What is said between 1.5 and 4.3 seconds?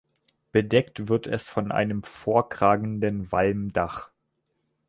von einem vorkragenden Walmdach.